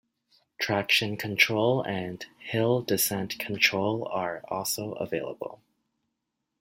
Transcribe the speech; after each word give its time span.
Traction 0.59 1.15
control 1.15 1.83
and 1.83 2.25
hill-descent 2.39 3.37
control 3.37 4.07
are 4.07 4.41
also 4.47 4.93
available. 4.93 5.61